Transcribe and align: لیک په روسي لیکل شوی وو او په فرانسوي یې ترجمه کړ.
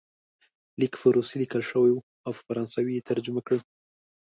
لیک 0.79 0.93
په 1.01 1.07
روسي 1.15 1.35
لیکل 1.41 1.61
شوی 1.69 1.91
وو 1.93 2.05
او 2.25 2.31
په 2.37 2.41
فرانسوي 2.47 2.91
یې 2.95 3.07
ترجمه 3.09 3.41
کړ. 3.47 3.57